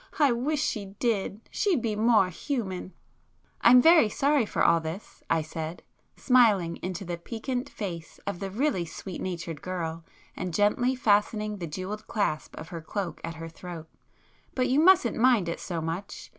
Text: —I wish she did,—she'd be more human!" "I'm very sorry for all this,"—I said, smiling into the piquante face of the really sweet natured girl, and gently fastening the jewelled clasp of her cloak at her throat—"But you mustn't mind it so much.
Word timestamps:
—I 0.17 0.31
wish 0.31 0.63
she 0.63 0.85
did,—she'd 0.97 1.79
be 1.79 1.95
more 1.95 2.29
human!" 2.29 2.93
"I'm 3.61 3.79
very 3.79 4.09
sorry 4.09 4.47
for 4.47 4.63
all 4.63 4.79
this,"—I 4.79 5.43
said, 5.43 5.83
smiling 6.17 6.77
into 6.77 7.05
the 7.05 7.19
piquante 7.19 7.69
face 7.71 8.19
of 8.25 8.39
the 8.39 8.49
really 8.49 8.83
sweet 8.83 9.21
natured 9.21 9.61
girl, 9.61 10.03
and 10.35 10.55
gently 10.55 10.95
fastening 10.95 11.57
the 11.57 11.67
jewelled 11.67 12.07
clasp 12.07 12.55
of 12.55 12.69
her 12.69 12.81
cloak 12.81 13.21
at 13.23 13.35
her 13.35 13.47
throat—"But 13.49 14.69
you 14.69 14.79
mustn't 14.79 15.17
mind 15.17 15.47
it 15.47 15.59
so 15.59 15.81
much. 15.81 16.29